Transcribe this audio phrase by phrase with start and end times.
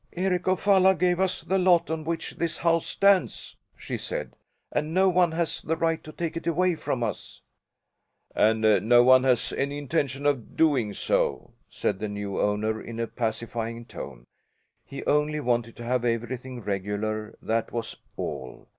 [0.13, 4.35] "Eric of Falla gave us the lot on which this house stands," she said,
[4.71, 7.43] "and no one has the right to take it away from us!"
[8.33, 13.05] "And no one has any intention of doing so," said the new owner in a
[13.05, 14.25] pacifying tone.
[14.83, 18.69] He only wanted to have everything regular, that was all.